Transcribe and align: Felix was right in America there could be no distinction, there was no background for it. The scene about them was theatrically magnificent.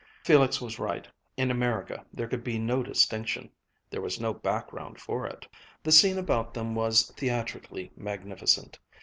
Felix 0.23 0.59
was 0.59 0.79
right 0.79 1.07
in 1.37 1.51
America 1.51 2.03
there 2.11 2.27
could 2.27 2.43
be 2.43 2.57
no 2.57 2.81
distinction, 2.81 3.51
there 3.91 4.01
was 4.01 4.19
no 4.19 4.33
background 4.33 4.99
for 4.99 5.27
it. 5.27 5.47
The 5.83 5.91
scene 5.91 6.17
about 6.17 6.55
them 6.55 6.73
was 6.73 7.11
theatrically 7.15 7.91
magnificent. 7.95 8.79